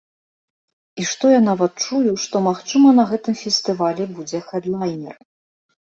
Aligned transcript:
І 1.01 1.05
што 1.09 1.25
я 1.33 1.41
нават 1.49 1.83
чую, 1.85 2.13
што, 2.25 2.35
магчыма, 2.49 2.95
на 3.01 3.05
гэтым 3.11 3.35
фестывалі 3.45 4.11
будзе 4.19 4.39
хэдлайнер. 4.51 5.15